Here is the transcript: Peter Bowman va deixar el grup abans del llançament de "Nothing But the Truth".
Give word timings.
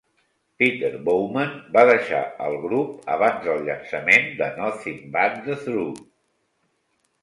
Peter 0.61 0.89
Bowman 1.09 1.51
va 1.75 1.83
deixar 1.91 2.23
el 2.47 2.59
grup 2.65 3.13
abans 3.19 3.47
del 3.47 3.63
llançament 3.71 4.29
de 4.43 4.51
"Nothing 4.61 5.01
But 5.19 5.41
the 5.49 5.63
Truth". 5.65 6.07